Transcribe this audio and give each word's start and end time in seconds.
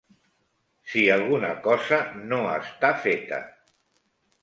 Si 0.93 1.03
alguna 1.17 1.53
cosa 1.69 2.01
no 2.33 2.43
està 2.57 2.93
feta. 3.07 3.43